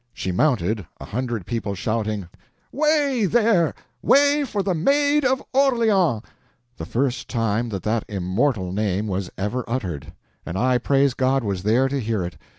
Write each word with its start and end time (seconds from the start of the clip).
She 0.15 0.31
mounted, 0.31 0.87
a 0.99 1.05
hundred 1.05 1.45
people 1.45 1.75
shouting: 1.75 2.27
"Way, 2.71 3.27
there—way 3.27 4.45
for 4.45 4.63
the 4.63 4.73
MAID 4.73 5.23
OF 5.23 5.43
ORLEANS!" 5.53 6.23
The 6.77 6.87
first 6.87 7.29
time 7.29 7.69
that 7.69 7.83
that 7.83 8.05
immortal 8.07 8.71
name 8.71 9.05
was 9.07 9.29
ever 9.37 9.63
uttered—and 9.67 10.57
I, 10.57 10.79
praise 10.79 11.13
God, 11.13 11.43
was 11.43 11.61
there 11.61 11.87
to 11.87 11.99
hear 11.99 12.23
it! 12.23 12.35